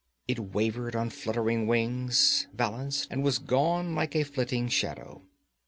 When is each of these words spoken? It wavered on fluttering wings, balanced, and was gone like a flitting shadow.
It 0.27 0.39
wavered 0.39 0.95
on 0.95 1.11
fluttering 1.11 1.67
wings, 1.67 2.47
balanced, 2.55 3.07
and 3.11 3.23
was 3.23 3.37
gone 3.37 3.93
like 3.93 4.15
a 4.15 4.23
flitting 4.23 4.67
shadow. 4.67 5.21